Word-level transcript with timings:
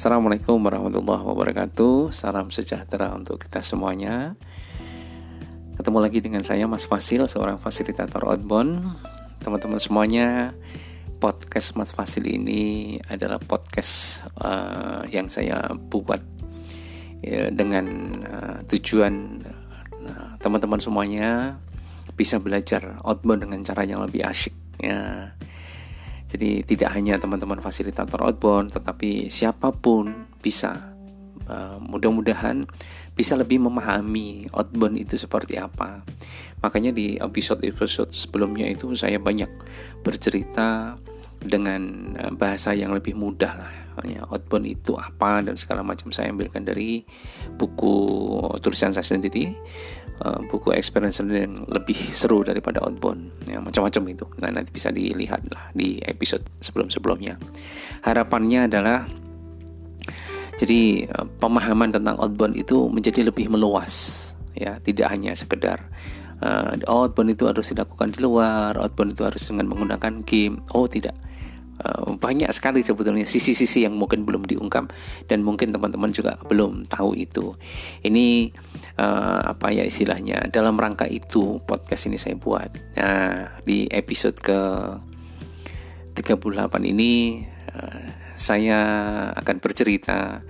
Assalamualaikum 0.00 0.64
warahmatullahi 0.64 1.28
wabarakatuh. 1.28 2.08
Salam 2.16 2.48
sejahtera 2.48 3.12
untuk 3.12 3.36
kita 3.36 3.60
semuanya. 3.60 4.32
Ketemu 5.76 5.98
lagi 6.00 6.24
dengan 6.24 6.40
saya 6.40 6.64
Mas 6.64 6.88
Fasil 6.88 7.28
Seorang 7.28 7.60
fasilitator 7.60 8.24
outbound. 8.24 8.80
Teman-teman 9.44 9.76
semuanya 9.76 10.56
Podcast 11.20 11.76
Mas 11.76 11.92
Fasil 11.92 12.24
ini 12.32 12.96
adalah 13.12 13.36
podcast 13.44 14.24
uh, 14.40 15.04
Yang 15.04 15.36
saya 15.36 15.68
buat 15.92 16.24
ya, 17.20 17.52
Dengan 17.52 17.84
uh, 18.24 18.56
tujuan 18.72 19.44
uh, 20.00 20.32
Teman-teman 20.40 20.80
semuanya 20.80 21.60
Bisa 22.16 22.40
belajar 22.40 23.04
outbound 23.04 23.44
dengan 23.44 23.60
cara 23.68 23.84
yang 23.84 24.00
lebih 24.00 24.24
asyik 24.24 24.56
ya 24.80 25.36
jadi 26.30 26.62
tidak 26.62 26.94
hanya 26.94 27.18
teman-teman 27.18 27.58
fasilitator 27.58 28.22
outbound, 28.22 28.70
tetapi 28.70 29.26
siapa 29.26 29.74
pun 29.74 30.30
bisa. 30.38 30.94
Uh, 31.50 31.82
mudah-mudahan 31.82 32.62
bisa 33.18 33.34
lebih 33.34 33.58
memahami 33.58 34.46
outbound 34.54 34.94
itu 34.94 35.18
seperti 35.18 35.58
apa. 35.58 36.06
Makanya 36.62 36.94
di 36.94 37.18
episode-episode 37.18 38.14
sebelumnya 38.14 38.70
itu 38.70 38.86
saya 38.94 39.18
banyak 39.18 39.50
bercerita 40.06 40.94
dengan 41.42 42.14
uh, 42.14 42.30
bahasa 42.30 42.70
yang 42.78 42.94
lebih 42.94 43.18
mudah 43.18 43.50
lah. 43.50 43.72
Ya, 44.06 44.24
outbound 44.28 44.66
itu 44.66 44.96
apa 44.96 45.44
dan 45.44 45.56
segala 45.60 45.84
macam. 45.84 46.08
Saya 46.14 46.32
ambilkan 46.32 46.64
dari 46.64 47.04
buku 47.56 47.96
tulisan 48.60 48.94
saya 48.96 49.04
sendiri 49.04 49.52
uh, 50.24 50.40
buku 50.46 50.72
experience 50.76 51.20
yang 51.20 51.64
lebih 51.68 51.96
seru 52.20 52.44
daripada 52.44 52.80
outbound 52.84 53.32
ya 53.48 53.58
macam-macam 53.60 54.02
itu. 54.12 54.24
Nah 54.40 54.50
nanti 54.52 54.70
bisa 54.70 54.92
dilihat 54.92 55.44
lah 55.50 55.72
di 55.72 56.00
episode 56.04 56.44
sebelum-sebelumnya. 56.60 57.40
Harapannya 58.04 58.68
adalah 58.68 59.08
jadi 60.60 61.08
uh, 61.08 61.26
pemahaman 61.40 61.90
tentang 61.92 62.20
outbound 62.20 62.56
itu 62.56 62.88
menjadi 62.92 63.32
lebih 63.32 63.48
meluas 63.48 64.28
ya 64.52 64.76
tidak 64.82 65.08
hanya 65.08 65.32
sekedar 65.32 65.88
uh, 66.44 66.76
outbound 66.84 67.32
itu 67.32 67.48
harus 67.48 67.72
dilakukan 67.72 68.12
di 68.12 68.20
luar 68.20 68.76
outbound 68.76 69.16
itu 69.16 69.22
harus 69.24 69.42
dengan 69.48 69.72
menggunakan 69.72 70.20
game. 70.24 70.60
Oh 70.76 70.84
tidak. 70.84 71.16
Eh, 71.16 71.49
banyak 72.20 72.50
sekali 72.52 72.84
sebetulnya 72.84 73.24
sisi-sisi 73.24 73.88
yang 73.88 73.96
mungkin 73.96 74.28
belum 74.28 74.44
diungkap 74.44 74.92
dan 75.26 75.40
mungkin 75.40 75.72
teman-teman 75.72 76.12
juga 76.12 76.36
belum 76.44 76.84
tahu 76.86 77.16
itu. 77.16 77.56
Ini 78.04 78.52
uh, 79.00 79.56
apa 79.56 79.72
ya 79.72 79.88
istilahnya 79.88 80.48
dalam 80.52 80.76
rangka 80.76 81.08
itu 81.08 81.58
podcast 81.64 82.08
ini 82.10 82.20
saya 82.20 82.36
buat. 82.36 82.68
Nah, 83.00 83.56
di 83.64 83.88
episode 83.88 84.36
ke 84.36 84.60
38 86.16 86.92
ini 86.92 87.44
uh, 87.72 88.04
saya 88.36 88.80
akan 89.36 89.56
bercerita 89.60 90.44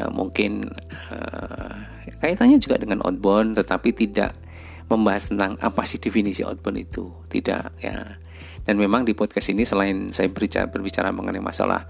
uh, 0.00 0.10
mungkin 0.12 0.64
uh, 1.12 1.74
kaitannya 2.20 2.56
juga 2.56 2.80
dengan 2.80 3.04
outbound 3.04 3.56
tetapi 3.60 3.92
tidak 3.92 4.43
membahas 4.90 5.32
tentang 5.32 5.56
apa 5.60 5.82
sih 5.88 6.00
definisi 6.00 6.44
outbound 6.44 6.78
itu. 6.80 7.10
Tidak 7.28 7.64
ya 7.80 8.18
dan 8.64 8.80
memang 8.80 9.04
di 9.04 9.12
podcast 9.12 9.52
ini 9.52 9.68
selain 9.68 10.08
saya 10.08 10.32
berbicara, 10.32 10.72
berbicara 10.72 11.12
mengenai 11.12 11.44
masalah 11.44 11.84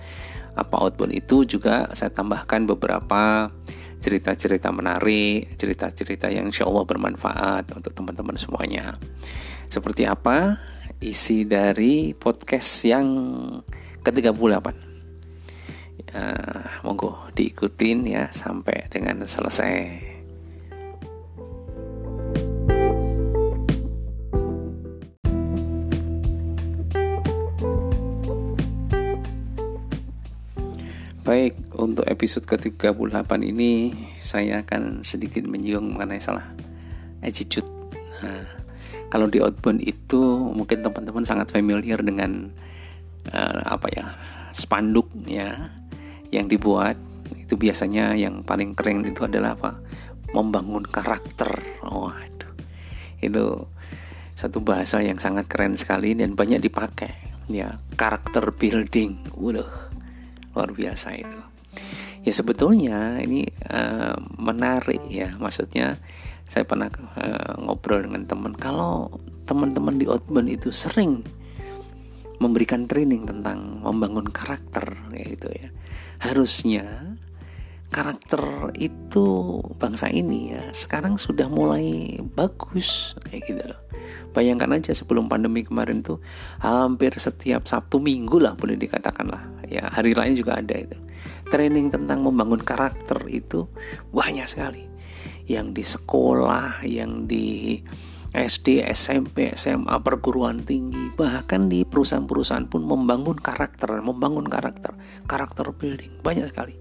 apa 0.54 0.76
outbound 0.82 1.14
itu 1.14 1.46
juga 1.46 1.86
saya 1.94 2.10
tambahkan 2.10 2.66
beberapa 2.66 3.50
cerita-cerita 4.02 4.68
menarik, 4.74 5.54
cerita-cerita 5.56 6.28
yang 6.28 6.50
insya 6.50 6.68
Allah 6.68 6.84
bermanfaat 6.84 7.72
untuk 7.72 7.94
teman-teman 7.94 8.36
semuanya. 8.36 8.98
Seperti 9.70 10.04
apa 10.04 10.60
isi 11.00 11.46
dari 11.48 12.12
podcast 12.12 12.84
yang 12.84 13.08
ke-38? 14.04 14.66
Ya, 16.10 16.26
monggo 16.84 17.32
diikutin 17.32 18.04
ya 18.04 18.28
sampai 18.34 18.92
dengan 18.92 19.24
selesai. 19.24 20.03
Baik, 31.34 31.58
untuk 31.82 32.06
episode 32.06 32.46
ke-38 32.46 33.26
ini 33.42 33.90
saya 34.22 34.62
akan 34.62 35.02
sedikit 35.02 35.42
menyinggung 35.42 35.98
mengenai 35.98 36.22
salah 36.22 36.46
attitude. 37.26 37.66
Nah, 38.22 38.46
kalau 39.10 39.26
di 39.26 39.42
outbound 39.42 39.82
itu 39.82 40.14
mungkin 40.54 40.86
teman-teman 40.86 41.26
sangat 41.26 41.50
familiar 41.50 41.98
dengan 42.06 42.54
uh, 43.34 43.60
apa 43.66 43.90
ya 43.90 44.14
spanduk 44.54 45.10
ya 45.26 45.74
yang 46.30 46.46
dibuat 46.46 46.94
itu 47.34 47.58
biasanya 47.58 48.14
yang 48.14 48.46
paling 48.46 48.78
keren 48.78 49.02
itu 49.02 49.26
adalah 49.26 49.58
apa 49.58 49.82
membangun 50.38 50.86
karakter. 50.86 51.50
Oh. 51.82 52.14
Itu 53.18 53.66
satu 54.38 54.62
bahasa 54.62 55.02
yang 55.02 55.18
sangat 55.18 55.50
keren 55.50 55.74
sekali 55.74 56.14
dan 56.14 56.38
banyak 56.38 56.62
dipakai 56.62 57.10
ya 57.50 57.74
karakter 57.98 58.54
building. 58.54 59.34
Udah 59.34 59.93
luar 60.54 60.70
biasa 60.70 61.18
itu. 61.18 61.40
Ya 62.24 62.32
sebetulnya 62.32 63.20
ini 63.20 63.44
uh, 63.68 64.16
menarik 64.40 65.04
ya. 65.10 65.36
Maksudnya 65.36 66.00
saya 66.48 66.64
pernah 66.64 66.88
uh, 67.18 67.60
ngobrol 67.60 68.06
dengan 68.06 68.24
teman. 68.24 68.56
Kalau 68.56 69.12
teman-teman 69.44 70.00
di 70.00 70.08
outbound 70.08 70.48
itu 70.48 70.72
sering 70.72 71.20
memberikan 72.40 72.88
training 72.88 73.28
tentang 73.28 73.82
membangun 73.84 74.30
karakter 74.32 74.96
ya 75.12 75.26
itu 75.28 75.48
ya. 75.52 75.68
Harusnya 76.24 77.16
karakter 77.94 78.74
itu 78.74 79.62
bangsa 79.78 80.10
ini 80.10 80.58
ya 80.58 80.66
sekarang 80.74 81.14
sudah 81.14 81.46
mulai 81.46 82.18
bagus 82.34 83.14
kayak 83.30 83.42
gitu 83.46 83.62
loh 83.70 83.84
Bayangkan 84.34 84.74
aja 84.74 84.90
sebelum 84.90 85.30
pandemi 85.30 85.62
kemarin 85.62 86.02
tuh 86.02 86.18
hampir 86.58 87.14
setiap 87.14 87.70
Sabtu 87.70 88.02
Minggu 88.02 88.42
lah 88.42 88.58
boleh 88.58 88.74
dikatakan 88.74 89.30
lah. 89.30 89.46
Ya 89.70 89.86
hari 89.86 90.10
lain 90.10 90.34
juga 90.34 90.58
ada 90.58 90.74
itu. 90.74 90.98
Training 91.54 91.94
tentang 91.94 92.26
membangun 92.26 92.58
karakter 92.58 93.30
itu 93.30 93.70
banyak 94.10 94.44
sekali. 94.50 94.90
Yang 95.46 95.66
di 95.70 95.84
sekolah, 95.86 96.82
yang 96.82 97.30
di 97.30 97.78
SD, 98.34 98.82
SMP, 98.90 99.54
SMA, 99.54 100.02
perguruan 100.02 100.66
tinggi, 100.66 101.14
bahkan 101.14 101.70
di 101.70 101.86
perusahaan-perusahaan 101.86 102.66
pun 102.66 102.82
membangun 102.82 103.38
karakter, 103.38 104.02
membangun 104.02 104.50
karakter, 104.50 104.98
karakter 105.30 105.70
building 105.70 106.18
banyak 106.26 106.50
sekali. 106.50 106.74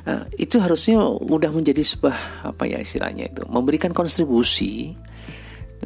Nah, 0.00 0.24
itu 0.40 0.56
harusnya 0.56 0.96
udah 1.04 1.52
menjadi 1.52 1.84
sebuah 1.84 2.48
apa 2.48 2.64
ya 2.64 2.80
istilahnya 2.80 3.28
itu 3.28 3.44
memberikan 3.48 3.92
kontribusi 3.92 4.96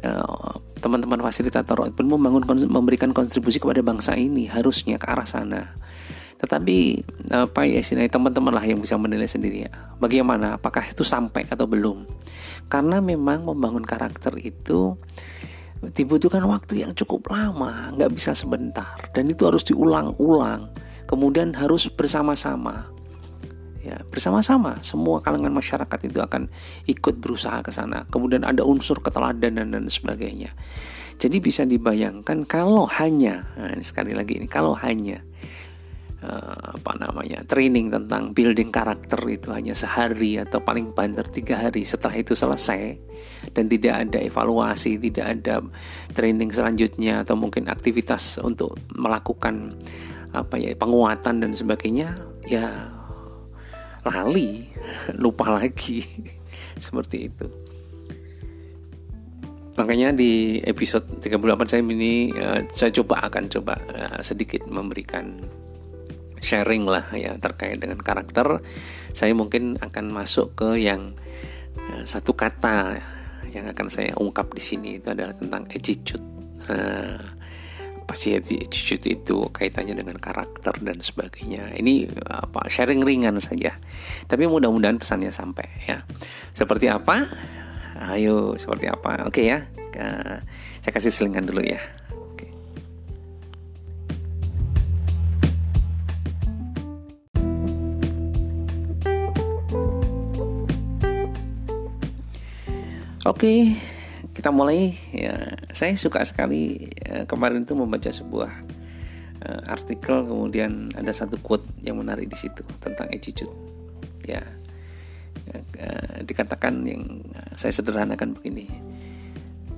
Eh, 0.05 0.53
teman-teman 0.83 1.23
fasilitator 1.23 1.81
pun 1.95 2.05
membangun 2.05 2.43
memberikan 2.67 3.09
kontribusi 3.09 3.57
kepada 3.57 3.79
bangsa 3.79 4.13
ini 4.13 4.45
harusnya 4.45 4.99
ke 4.99 5.07
arah 5.07 5.25
sana. 5.25 5.71
Tetapi 6.35 6.77
apa 7.31 7.63
ya 7.63 7.79
istilahnya 7.79 8.11
teman-teman 8.11 8.53
lah 8.53 8.65
yang 8.67 8.83
bisa 8.83 8.99
menilai 8.99 9.25
sendiri 9.25 9.65
ya. 9.65 9.73
Bagaimana 9.97 10.59
apakah 10.59 10.85
itu 10.85 11.01
sampai 11.01 11.47
atau 11.47 11.63
belum? 11.63 12.05
Karena 12.67 12.99
memang 12.99 13.47
membangun 13.47 13.87
karakter 13.87 14.35
itu 14.43 14.99
dibutuhkan 15.95 16.43
waktu 16.43 16.83
yang 16.83 16.91
cukup 16.91 17.31
lama, 17.31 17.95
nggak 17.95 18.11
bisa 18.13 18.35
sebentar 18.35 19.09
dan 19.15 19.31
itu 19.31 19.47
harus 19.47 19.63
diulang-ulang. 19.63 20.69
Kemudian 21.07 21.55
harus 21.55 21.87
bersama-sama 21.87 22.93
ya 23.85 24.01
bersama-sama. 24.09 24.81
Semua 24.81 25.21
kalangan 25.21 25.53
masyarakat 25.53 25.99
itu 26.09 26.19
akan 26.19 26.49
ikut 26.89 27.21
berusaha 27.21 27.61
ke 27.61 27.69
sana. 27.69 28.09
Kemudian 28.09 28.41
ada 28.41 28.65
unsur 28.65 28.99
keteladanan 29.05 29.69
dan 29.69 29.85
sebagainya. 29.85 30.57
Jadi 31.15 31.37
bisa 31.39 31.63
dibayangkan 31.63 32.43
kalau 32.43 32.89
hanya 32.99 33.47
nah 33.55 33.71
sekali 33.79 34.11
lagi 34.11 34.35
ini 34.41 34.51
kalau 34.51 34.75
hanya 34.75 35.23
uh, 36.25 36.75
apa 36.75 36.91
namanya 36.99 37.45
training 37.45 37.93
tentang 37.93 38.33
building 38.35 38.73
karakter 38.73 39.19
itu 39.29 39.53
hanya 39.53 39.71
sehari 39.77 40.41
atau 40.41 40.59
paling 40.59 40.91
banter 40.91 41.23
tiga 41.29 41.61
hari 41.61 41.85
setelah 41.85 42.19
itu 42.19 42.33
selesai 42.33 42.97
dan 43.53 43.65
tidak 43.69 44.09
ada 44.09 44.19
evaluasi 44.19 44.97
tidak 44.97 45.39
ada 45.39 45.61
training 46.11 46.49
selanjutnya 46.49 47.23
atau 47.23 47.37
mungkin 47.37 47.69
aktivitas 47.69 48.41
untuk 48.41 48.75
melakukan 48.91 49.77
apa 50.35 50.59
ya 50.59 50.75
penguatan 50.75 51.47
dan 51.47 51.51
sebagainya 51.55 52.19
ya 52.43 52.91
lali 54.05 54.69
lupa 55.17 55.49
lagi. 55.49 56.01
Seperti 56.85 57.17
itu. 57.31 57.47
Makanya 59.75 60.15
di 60.15 60.63
episode 60.63 61.19
38 61.19 61.67
saya 61.67 61.83
ini 61.83 62.31
uh, 62.31 62.63
saya 62.71 62.95
coba 62.95 63.27
akan 63.27 63.43
coba 63.51 63.75
uh, 63.91 64.19
sedikit 64.23 64.63
memberikan 64.71 65.35
sharing 66.39 66.87
lah 66.87 67.11
ya 67.11 67.35
terkait 67.35 67.83
dengan 67.83 67.99
karakter. 67.99 68.63
Saya 69.11 69.35
mungkin 69.35 69.75
akan 69.83 70.15
masuk 70.15 70.55
ke 70.55 70.79
yang 70.79 71.11
uh, 71.91 72.03
satu 72.07 72.31
kata 72.31 73.03
yang 73.51 73.67
akan 73.67 73.87
saya 73.91 74.15
ungkap 74.15 74.47
di 74.55 74.63
sini. 74.63 74.89
Itu 75.03 75.11
adalah 75.11 75.35
tentang 75.35 75.67
attitude 75.67 76.23
pasti 78.05 78.37
attitude 78.37 79.05
itu 79.09 79.49
kaitannya 79.49 79.97
dengan 79.97 80.17
karakter 80.21 80.77
dan 80.79 81.01
sebagainya. 81.01 81.73
Ini 81.73 82.13
apa 82.29 82.69
sharing 82.69 83.01
ringan 83.01 83.41
saja. 83.41 83.75
Tapi 84.29 84.45
mudah-mudahan 84.45 85.01
pesannya 85.01 85.33
sampai 85.33 85.65
ya. 85.89 86.05
Seperti 86.53 86.87
apa? 86.87 87.25
Ayo, 88.13 88.53
seperti 88.55 88.85
apa? 88.87 89.25
Oke 89.25 89.49
ya. 89.49 89.65
saya 90.83 90.91
kasih 90.91 91.07
selingan 91.07 91.47
dulu 91.47 91.63
ya. 91.63 91.79
Oke. 92.13 92.47
Oke, 103.23 103.51
kita 104.35 104.51
mulai 104.51 104.91
ya 105.15 105.55
saya 105.71 105.95
suka 105.95 106.19
sekali 106.27 106.91
ya, 106.99 107.23
kemarin 107.23 107.63
itu 107.63 107.71
membaca 107.71 108.11
sebuah 108.11 108.51
uh, 109.47 109.61
artikel 109.71 110.27
kemudian 110.27 110.91
ada 110.91 111.15
satu 111.15 111.39
quote 111.39 111.63
yang 111.79 112.03
menarik 112.03 112.27
di 112.27 112.35
situ 112.35 112.67
tentang 112.83 113.07
attitude. 113.07 113.49
Ya, 114.27 114.43
ya 115.47 115.57
uh, 115.57 116.17
dikatakan 116.27 116.83
yang 116.83 117.23
uh, 117.31 117.55
saya 117.55 117.71
sederhanakan 117.71 118.35
begini 118.35 118.67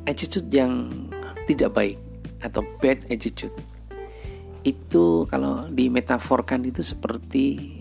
attitude 0.10 0.50
yang 0.50 0.90
tidak 1.46 1.78
baik 1.78 2.00
atau 2.42 2.66
bad 2.82 3.06
attitude 3.14 3.54
itu 4.66 5.28
kalau 5.30 5.70
dimetaforkan 5.70 6.66
itu 6.66 6.82
seperti 6.82 7.78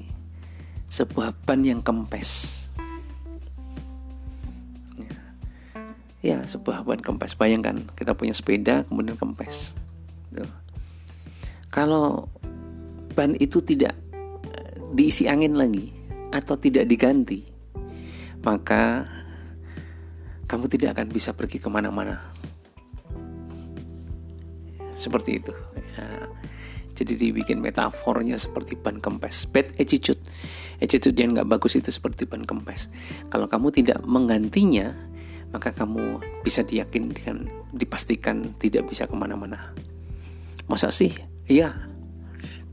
sebuah 0.90 1.34
ban 1.46 1.62
yang 1.66 1.80
kempes 1.82 2.65
ya 6.20 6.44
sebuah 6.44 6.86
ban 6.86 7.00
kempes. 7.00 7.36
Bayangkan 7.36 7.88
kita 7.96 8.16
punya 8.16 8.32
sepeda 8.32 8.84
kemudian 8.88 9.16
kempes. 9.18 9.76
Gitu. 10.26 10.42
kalau 11.70 12.28
ban 13.14 13.38
itu 13.38 13.62
tidak 13.62 13.94
eh, 14.44 14.74
diisi 14.92 15.30
angin 15.30 15.54
lagi 15.54 15.94
atau 16.34 16.58
tidak 16.58 16.84
diganti 16.90 17.56
maka 18.46 19.10
kamu 20.46 20.70
tidak 20.70 20.94
akan 20.94 21.10
bisa 21.10 21.34
pergi 21.34 21.58
ke 21.58 21.66
mana-mana. 21.66 22.22
Seperti 24.94 25.42
itu. 25.42 25.52
Ya. 25.98 26.30
jadi 26.96 27.28
dibikin 27.28 27.60
metafornya 27.60 28.38
seperti 28.38 28.78
ban 28.78 29.02
kempes. 29.02 29.50
Bad 29.50 29.74
attitude. 29.76 30.22
Attitude 30.80 31.18
yang 31.18 31.34
nggak 31.34 31.50
bagus 31.50 31.76
itu 31.76 31.90
seperti 31.90 32.24
ban 32.24 32.46
kempes. 32.46 32.88
Kalau 33.28 33.50
kamu 33.50 33.74
tidak 33.74 34.00
menggantinya 34.06 34.94
maka 35.56 35.72
kamu 35.72 36.20
bisa 36.44 36.60
diyakinkan, 36.60 37.48
dipastikan 37.72 38.52
tidak 38.60 38.84
bisa 38.92 39.08
ke 39.08 39.16
mana-mana. 39.16 39.72
Masa 40.68 40.92
sih? 40.92 41.16
Iya. 41.48 41.72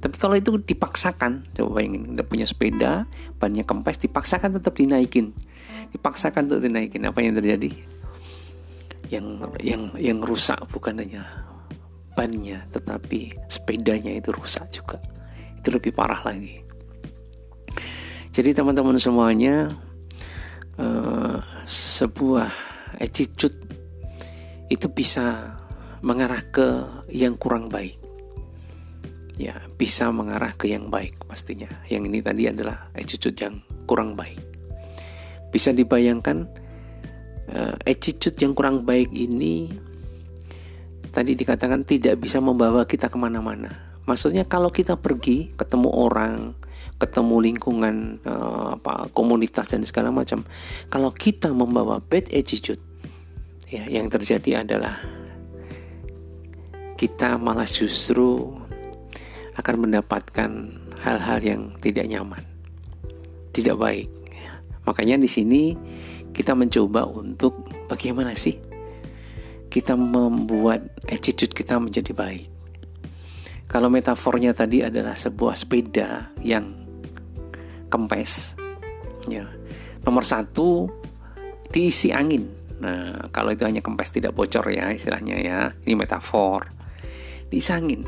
Tapi 0.04 0.20
kalau 0.20 0.36
itu 0.36 0.60
dipaksakan, 0.60 1.48
coba 1.56 1.80
bayangin, 1.80 2.12
kita 2.12 2.28
punya 2.28 2.44
sepeda, 2.44 3.08
bannya 3.40 3.64
kempes, 3.64 4.04
dipaksakan 4.04 4.60
tetap 4.60 4.76
dinaikin, 4.76 5.32
dipaksakan 5.96 6.52
untuk 6.52 6.60
dinaikin, 6.60 7.08
apa 7.08 7.24
yang 7.24 7.40
terjadi? 7.40 7.72
Yang 9.08 9.48
yang 9.64 9.82
yang 9.96 10.20
rusak 10.20 10.60
bukan 10.76 11.00
hanya 11.00 11.24
bannya, 12.20 12.68
tetapi 12.76 13.32
sepedanya 13.48 14.12
itu 14.12 14.36
rusak 14.36 14.68
juga. 14.76 15.00
Itu 15.56 15.72
lebih 15.72 15.96
parah 15.96 16.20
lagi. 16.28 16.60
Jadi 18.36 18.52
teman-teman 18.52 19.00
semuanya, 19.00 19.72
uh, 20.76 21.40
sebuah 21.64 22.73
attitude 23.00 23.58
itu 24.70 24.88
bisa 24.90 25.58
mengarah 26.04 26.44
ke 26.50 26.68
yang 27.14 27.40
kurang 27.40 27.72
baik. 27.72 27.98
Ya, 29.40 29.58
bisa 29.82 30.14
mengarah 30.14 30.54
ke 30.54 30.70
yang 30.70 30.94
baik 30.94 31.26
pastinya. 31.26 31.70
Yang 31.90 32.04
ini 32.14 32.20
tadi 32.22 32.44
adalah 32.50 32.94
attitude 32.94 33.38
yang 33.40 33.56
kurang 33.90 34.14
baik. 34.14 34.38
Bisa 35.50 35.74
dibayangkan 35.74 36.46
uh, 37.50 37.76
attitude 37.82 38.38
yang 38.38 38.54
kurang 38.54 38.86
baik 38.86 39.10
ini 39.10 39.74
tadi 41.14 41.38
dikatakan 41.38 41.86
tidak 41.86 42.18
bisa 42.18 42.42
membawa 42.42 42.90
kita 42.90 43.10
ke 43.10 43.18
mana-mana. 43.18 44.02
Maksudnya 44.04 44.44
kalau 44.50 44.74
kita 44.74 45.00
pergi 45.00 45.54
ketemu 45.56 45.90
orang, 45.94 46.58
ketemu 47.04 47.36
lingkungan 47.52 48.24
uh, 48.24 48.80
apa 48.80 49.12
komunitas 49.12 49.68
dan 49.68 49.84
segala 49.84 50.16
macam. 50.16 50.48
Kalau 50.88 51.12
kita 51.12 51.52
membawa 51.52 52.00
bad 52.00 52.32
attitude 52.32 52.80
ya 53.68 53.84
yang 53.92 54.08
terjadi 54.08 54.64
adalah 54.64 55.04
kita 56.96 57.36
malah 57.36 57.68
justru 57.68 58.56
akan 59.60 59.76
mendapatkan 59.86 60.52
hal-hal 61.04 61.40
yang 61.44 61.62
tidak 61.84 62.08
nyaman 62.08 62.54
tidak 63.54 63.78
baik. 63.78 64.10
Makanya 64.84 65.22
di 65.22 65.30
sini 65.30 65.78
kita 66.34 66.58
mencoba 66.58 67.06
untuk 67.06 67.70
bagaimana 67.88 68.34
sih 68.34 68.58
kita 69.70 69.94
membuat 69.94 70.98
attitude 71.08 71.54
kita 71.54 71.78
menjadi 71.78 72.12
baik. 72.12 72.50
Kalau 73.70 73.88
metafornya 73.90 74.52
tadi 74.54 74.84
adalah 74.84 75.18
sebuah 75.18 75.56
sepeda 75.58 76.34
yang 76.42 76.83
kempes. 77.94 78.58
Ya. 79.30 79.46
Nomor 80.02 80.26
satu 80.26 80.90
diisi 81.70 82.10
angin. 82.10 82.50
Nah, 82.82 83.30
kalau 83.30 83.54
itu 83.54 83.64
hanya 83.70 83.86
kempes 83.86 84.10
tidak 84.10 84.34
bocor 84.34 84.66
ya 84.74 84.90
istilahnya 84.90 85.38
ya. 85.38 85.60
Ini 85.86 85.94
metafor. 85.94 86.74
Diisi 87.54 87.70
angin. 87.70 88.02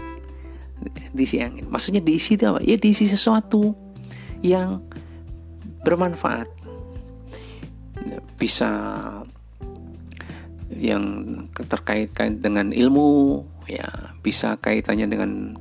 Diisi 1.14 1.38
angin. 1.40 1.70
Maksudnya 1.70 2.02
diisi 2.02 2.34
itu 2.34 2.50
apa? 2.50 2.66
Ya 2.66 2.76
diisi 2.82 3.06
sesuatu 3.06 3.78
yang 4.42 4.82
bermanfaat. 5.86 6.50
Bisa 8.42 8.70
yang 10.76 11.06
terkait 11.56 12.12
dengan 12.18 12.76
ilmu, 12.76 13.42
ya 13.70 13.88
bisa 14.20 14.60
kaitannya 14.60 15.08
dengan 15.08 15.56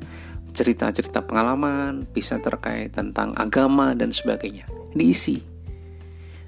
cerita-cerita 0.55 1.27
pengalaman, 1.27 2.07
bisa 2.15 2.39
terkait 2.39 2.95
tentang 2.95 3.35
agama 3.35 3.93
dan 3.99 4.15
sebagainya. 4.15 4.71
Diisi. 4.95 5.43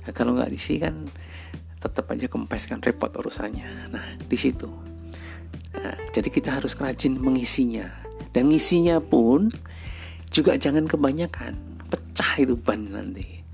Nah, 0.07 0.15
kalau 0.15 0.39
nggak 0.39 0.55
diisi 0.55 0.79
kan 0.79 1.03
tetap 1.83 2.09
aja 2.11 2.27
kempes 2.27 2.67
kan 2.67 2.81
repot 2.81 3.11
urusannya. 3.13 3.93
Nah 3.93 4.05
di 4.23 4.39
situ. 4.39 4.71
Nah, 5.77 5.97
jadi 6.11 6.29
kita 6.33 6.59
harus 6.59 6.75
rajin 6.79 7.21
mengisinya 7.21 7.87
dan 8.33 8.49
ngisinya 8.49 8.99
pun 8.99 9.53
juga 10.33 10.57
jangan 10.57 10.89
kebanyakan 10.89 11.55
pecah 11.87 12.33
itu 12.43 12.59
ban 12.59 12.91
nanti. 12.91 13.45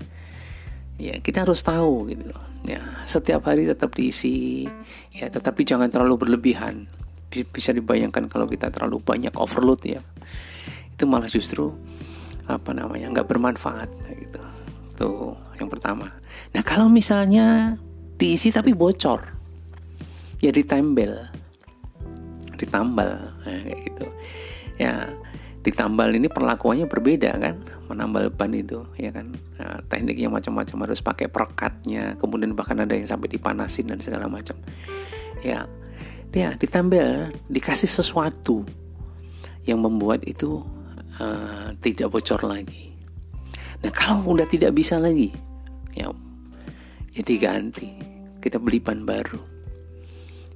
Ya 0.97 1.19
kita 1.19 1.43
harus 1.43 1.61
tahu 1.61 2.09
gitu 2.09 2.31
loh. 2.31 2.43
Ya 2.63 2.79
setiap 3.03 3.43
hari 3.45 3.67
tetap 3.67 3.91
diisi. 3.93 4.65
Ya 5.13 5.27
tetapi 5.29 5.67
jangan 5.67 5.91
terlalu 5.91 6.25
berlebihan 6.25 6.87
bisa 7.33 7.73
dibayangkan 7.73 8.29
kalau 8.29 8.45
kita 8.45 8.69
terlalu 8.69 9.01
banyak 9.01 9.33
overload 9.33 9.81
ya 9.81 10.05
itu 10.93 11.03
malah 11.09 11.25
justru 11.25 11.73
apa 12.45 12.75
namanya 12.75 13.09
nggak 13.09 13.27
bermanfaat 13.27 13.89
gitu. 14.13 14.41
Tuh 14.93 15.33
yang 15.57 15.67
pertama. 15.67 16.13
Nah 16.53 16.61
kalau 16.61 16.87
misalnya 16.87 17.75
diisi 18.21 18.53
tapi 18.53 18.77
bocor 18.77 19.25
ya 20.39 20.53
ditambal 20.53 21.33
ditambal 22.61 23.09
nah, 23.43 23.59
kayak 23.65 23.81
gitu. 23.89 24.05
Ya 24.77 25.09
ditambal 25.63 26.11
ini 26.13 26.27
perlakuannya 26.29 26.85
berbeda 26.85 27.31
kan? 27.41 27.55
Menambal 27.89 28.29
ban 28.29 28.53
itu 28.53 28.83
ya 28.99 29.09
kan? 29.15 29.33
Nah, 29.59 29.79
tekniknya 29.87 30.27
macam-macam 30.27 30.87
harus 30.87 30.99
pakai 30.99 31.27
perekatnya 31.31 32.19
kemudian 32.19 32.53
bahkan 32.53 32.79
ada 32.83 32.93
yang 32.93 33.07
sampai 33.07 33.31
dipanasin 33.33 33.89
dan 33.89 33.99
segala 34.03 34.29
macam. 34.29 34.55
Ya 35.41 35.65
ya 36.33 36.57
ditambal 36.57 37.31
dikasih 37.47 37.87
sesuatu 37.87 38.65
yang 39.63 39.79
membuat 39.79 40.27
itu 40.27 40.59
uh, 41.19 41.75
tidak 41.83 42.09
bocor 42.13 42.41
lagi. 42.45 42.93
Nah 43.83 43.91
kalau 43.91 44.37
udah 44.37 44.47
tidak 44.47 44.71
bisa 44.73 44.95
lagi 44.95 45.33
ya 45.93 46.09
ya 47.13 47.21
diganti 47.21 47.93
kita 48.39 48.57
beli 48.59 48.79
ban 48.81 49.03
baru. 49.07 49.39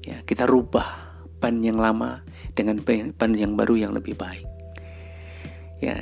Ya 0.04 0.24
kita 0.24 0.48
rubah 0.48 1.08
ban 1.38 1.62
yang 1.62 1.78
lama 1.78 2.24
dengan 2.56 2.82
ban 2.84 3.32
yang 3.36 3.54
baru 3.54 3.76
yang 3.78 3.92
lebih 3.94 4.18
baik. 4.18 4.48
Ya 5.84 6.02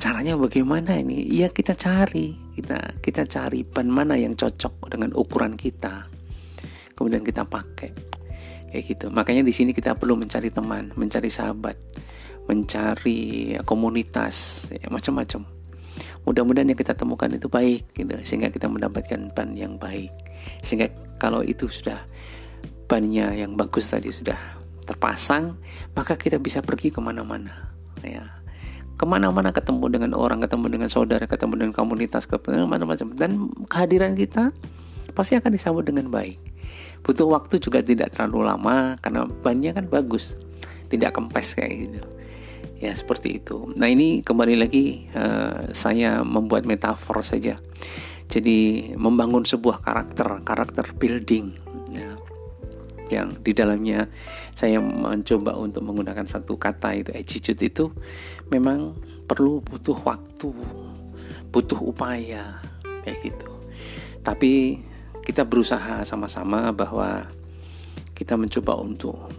caranya 0.00 0.34
bagaimana 0.40 0.96
ini? 0.96 1.26
Ya 1.28 1.52
kita 1.52 1.76
cari. 1.76 2.34
Kita 2.56 2.96
kita 3.04 3.28
cari 3.28 3.62
ban 3.62 3.86
mana 3.86 4.16
yang 4.16 4.32
cocok 4.34 4.88
dengan 4.88 5.12
ukuran 5.12 5.54
kita. 5.54 6.08
Kemudian 6.96 7.20
kita 7.20 7.44
pakai. 7.44 7.92
Kayak 8.72 8.82
gitu. 8.88 9.06
Makanya 9.12 9.44
di 9.44 9.52
sini 9.52 9.70
kita 9.76 9.94
perlu 9.94 10.16
mencari 10.16 10.48
teman 10.48 10.90
mencari 10.96 11.28
sahabat 11.28 11.76
mencari 12.46 13.54
komunitas 13.66 14.66
ya, 14.70 14.86
macam-macam 14.88 15.46
mudah-mudahan 16.26 16.70
yang 16.74 16.78
kita 16.78 16.94
temukan 16.94 17.30
itu 17.30 17.46
baik 17.46 17.86
gitu 17.94 18.14
sehingga 18.26 18.50
kita 18.50 18.66
mendapatkan 18.66 19.30
ban 19.34 19.54
yang 19.54 19.78
baik 19.78 20.10
sehingga 20.62 20.90
kalau 21.16 21.40
itu 21.42 21.66
sudah 21.66 22.02
bannya 22.86 23.34
yang 23.34 23.58
bagus 23.58 23.90
tadi 23.90 24.14
sudah 24.14 24.38
terpasang, 24.86 25.58
maka 25.98 26.14
kita 26.14 26.38
bisa 26.38 26.62
pergi 26.62 26.94
ke 26.94 27.02
mana-mana. 27.02 27.74
Ya, 28.06 28.30
ke 28.94 29.04
mana-mana 29.04 29.50
ketemu 29.50 29.90
dengan 29.90 30.14
orang, 30.14 30.38
ketemu 30.38 30.66
dengan 30.70 30.88
saudara, 30.88 31.26
ketemu 31.26 31.66
dengan 31.66 31.74
komunitas, 31.74 32.24
ketemu 32.30 32.70
macam-macam. 32.70 33.06
Dan 33.18 33.50
kehadiran 33.66 34.14
kita 34.14 34.54
pasti 35.12 35.34
akan 35.34 35.50
disambut 35.50 35.82
dengan 35.82 36.08
baik. 36.08 36.38
Butuh 37.02 37.26
waktu 37.26 37.58
juga 37.58 37.82
tidak 37.82 38.14
terlalu 38.14 38.46
lama 38.46 38.94
karena 39.02 39.26
bannya 39.26 39.74
kan 39.74 39.90
bagus, 39.90 40.38
tidak 40.86 41.18
kempes 41.18 41.58
kayak 41.58 41.90
gitu. 41.90 42.00
Ya 42.76 42.92
seperti 42.92 43.40
itu. 43.40 43.72
Nah 43.76 43.88
ini 43.88 44.20
kembali 44.20 44.54
lagi 44.60 45.08
uh, 45.16 45.72
saya 45.72 46.20
membuat 46.20 46.68
metafor 46.68 47.24
saja. 47.24 47.56
Jadi 48.26 48.90
membangun 48.98 49.46
sebuah 49.46 49.80
karakter, 49.80 50.44
karakter 50.44 50.92
building 50.98 51.66
yang 53.08 53.38
di 53.42 53.54
dalamnya 53.54 54.10
saya 54.54 54.82
mencoba 54.82 55.54
untuk 55.54 55.86
menggunakan 55.86 56.26
satu 56.26 56.58
kata 56.58 56.98
itu 56.98 57.10
attitude 57.14 57.60
itu 57.62 57.84
memang 58.50 58.98
perlu 59.26 59.62
butuh 59.62 59.98
waktu, 60.02 60.50
butuh 61.50 61.80
upaya 61.82 62.62
kayak 63.06 63.18
gitu. 63.22 63.50
Tapi 64.22 64.82
kita 65.22 65.46
berusaha 65.46 66.02
sama-sama 66.02 66.70
bahwa 66.74 67.26
kita 68.14 68.34
mencoba 68.34 68.78
untuk 68.78 69.30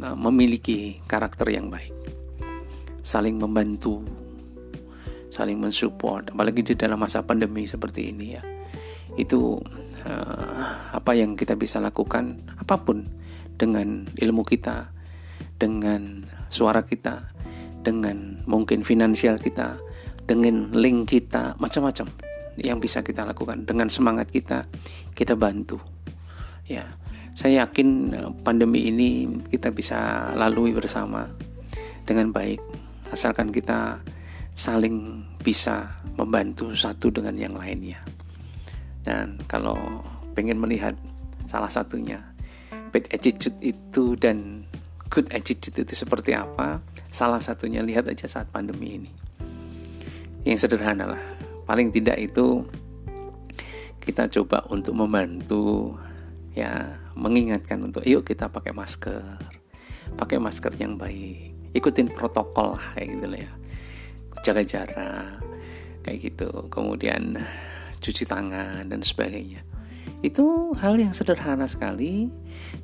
uh, 0.00 0.16
memiliki 0.16 1.00
karakter 1.08 1.48
yang 1.52 1.72
baik, 1.72 1.92
saling 3.06 3.38
membantu, 3.38 4.02
saling 5.30 5.62
mensupport, 5.62 6.26
apalagi 6.34 6.66
di 6.66 6.74
dalam 6.74 6.98
masa 6.98 7.22
pandemi 7.22 7.62
seperti 7.70 8.10
ini 8.10 8.26
ya. 8.34 8.42
Itu 9.14 9.62
uh, 10.02 10.58
apa 10.90 11.14
yang 11.14 11.38
kita 11.38 11.54
bisa 11.54 11.78
lakukan 11.78 12.42
apa 12.58 12.82
pun 12.82 13.06
dengan 13.54 14.10
ilmu 14.18 14.42
kita 14.42 14.90
dengan 15.56 16.26
suara 16.50 16.82
kita 16.82 17.30
dengan 17.86 18.42
mungkin 18.50 18.82
finansial 18.82 19.38
kita 19.38 19.78
dengan 20.26 20.74
link 20.74 21.14
kita 21.14 21.54
macam-macam 21.62 22.10
yang 22.58 22.82
bisa 22.82 23.06
kita 23.06 23.22
lakukan. 23.22 23.62
Dengan 23.62 23.86
semangat 23.86 24.34
kita 24.34 24.66
kita 25.14 25.38
bantu. 25.38 25.78
Ya 26.66 26.90
saya 27.36 27.68
yakin 27.68 27.88
eh, 28.10 28.30
pandemi 28.42 28.90
ini 28.90 29.30
kita 29.46 29.70
bisa 29.70 30.32
lalui 30.34 30.74
bersama 30.74 31.30
dengan 32.02 32.34
baik 32.34 32.75
asalkan 33.10 33.50
kita 33.54 34.00
saling 34.56 35.22
bisa 35.44 36.00
membantu 36.16 36.72
satu 36.72 37.12
dengan 37.12 37.36
yang 37.36 37.54
lainnya. 37.54 38.00
Dan 39.04 39.38
kalau 39.46 40.02
pengen 40.34 40.58
melihat 40.58 40.96
salah 41.46 41.70
satunya 41.70 42.20
bad 42.90 43.06
attitude 43.12 43.54
itu 43.62 44.16
dan 44.18 44.66
good 45.12 45.30
attitude 45.30 45.86
itu 45.86 45.94
seperti 45.94 46.34
apa, 46.34 46.82
salah 47.08 47.38
satunya 47.38 47.80
lihat 47.80 48.10
aja 48.10 48.26
saat 48.26 48.50
pandemi 48.50 48.98
ini. 48.98 49.10
Yang 50.42 50.66
sederhana 50.66 51.16
lah, 51.16 51.24
paling 51.66 51.90
tidak 51.94 52.18
itu 52.18 52.66
kita 54.02 54.30
coba 54.30 54.62
untuk 54.70 54.94
membantu 54.94 55.98
ya 56.54 57.02
mengingatkan 57.18 57.82
untuk 57.82 58.06
yuk 58.06 58.22
kita 58.22 58.46
pakai 58.46 58.70
masker, 58.70 59.22
pakai 60.14 60.38
masker 60.38 60.72
yang 60.78 60.94
baik, 60.94 61.55
ikutin 61.76 62.08
protokol 62.08 62.80
lah 62.80 62.86
kayak 62.96 63.08
gitu 63.12 63.26
lah 63.28 63.40
ya, 63.44 63.52
jaga 64.40 64.62
jarak 64.64 65.36
kayak 66.00 66.18
gitu, 66.32 66.48
kemudian 66.72 67.36
cuci 68.00 68.24
tangan 68.24 68.88
dan 68.88 69.04
sebagainya. 69.04 69.60
Itu 70.22 70.72
hal 70.78 70.96
yang 70.96 71.12
sederhana 71.12 71.68
sekali, 71.68 72.32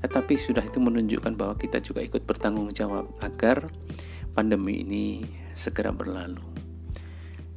tetapi 0.04 0.37
sudah 0.37 0.62
itu 0.62 0.82
menunjukkan 0.82 1.32
bahwa 1.38 1.54
kita 1.56 1.80
juga 1.80 2.04
ikut 2.04 2.26
bertanggung 2.26 2.75
jawab 2.75 3.08
agar 3.22 3.72
pandemi 4.37 4.84
ini 4.84 5.25
segera 5.56 5.94
berlalu. 5.94 6.42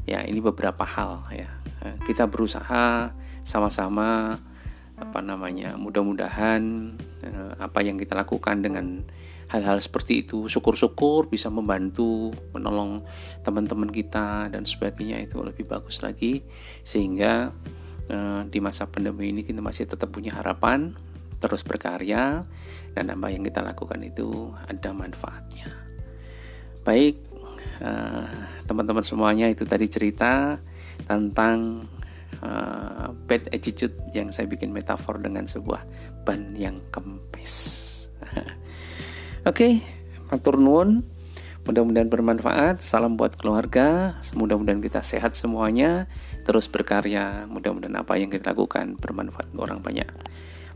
Ya, 0.05 0.21
ini 0.21 0.37
beberapa 0.37 0.85
hal 0.85 1.25
ya. 1.33 1.49
Kita 2.05 2.29
berusaha 2.29 3.13
sama-sama 3.41 4.37
apa 4.95 5.19
namanya 5.19 5.75
mudah-mudahan 5.75 6.61
eh, 7.25 7.53
apa 7.59 7.83
yang 7.83 7.99
kita 7.99 8.15
lakukan 8.15 8.63
dengan 8.63 9.03
hal-hal 9.55 9.79
seperti 9.79 10.27
itu. 10.27 10.51
Syukur-syukur 10.51 11.31
bisa 11.31 11.47
membantu 11.47 12.35
menolong 12.51 13.07
teman-teman 13.41 13.87
kita 13.87 14.51
dan 14.51 14.67
sebagainya. 14.67 15.23
Itu 15.23 15.39
lebih 15.39 15.63
bagus 15.63 16.03
lagi. 16.03 16.43
Sehingga 16.83 17.55
uh, 18.11 18.41
di 18.45 18.59
masa 18.59 18.91
pandemi 18.91 19.31
ini 19.31 19.41
kita 19.47 19.63
masih 19.63 19.87
tetap 19.87 20.11
punya 20.11 20.35
harapan 20.35 20.91
terus 21.39 21.61
berkarya 21.67 22.41
dan 22.95 23.05
apa 23.11 23.27
yang 23.29 23.43
kita 23.43 23.61
lakukan 23.63 24.01
itu 24.03 24.51
ada 24.67 24.91
manfaatnya. 24.91 25.67
Baik 26.83 27.21
uh, 27.83 28.27
teman-teman 28.65 29.03
semuanya 29.03 29.51
itu 29.51 29.67
tadi 29.67 29.85
cerita 29.85 30.57
tentang 31.05 31.85
uh, 32.39 33.11
bad 33.27 33.51
attitude 33.51 33.93
yang 34.15 34.31
saya 34.31 34.47
bikin 34.47 34.71
metafor 34.71 35.19
dengan 35.19 35.45
sebuah 35.45 35.83
ban 36.23 36.55
yang 36.55 36.79
kempes. 36.89 37.94
Oke, 39.45 39.61
okay, 39.61 39.73
matur 40.33 40.57
nuwun. 40.57 41.05
Mudah-mudahan 41.69 42.09
bermanfaat. 42.09 42.81
Salam 42.81 43.13
buat 43.13 43.37
keluarga. 43.37 44.17
Mudah-mudahan 44.33 44.81
kita 44.81 45.05
sehat 45.05 45.37
semuanya. 45.37 46.09
Terus 46.49 46.65
berkarya. 46.65 47.45
Mudah-mudahan 47.45 47.93
apa 47.93 48.17
yang 48.17 48.33
kita 48.33 48.57
lakukan 48.57 48.97
bermanfaat 48.97 49.53
orang 49.53 49.85
banyak. 49.85 50.09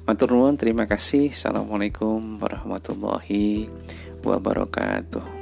Matur 0.06 0.38
nuwun, 0.38 0.62
terima 0.62 0.86
kasih. 0.86 1.34
Assalamualaikum 1.34 2.38
warahmatullahi 2.38 3.74
wabarakatuh. 4.22 5.39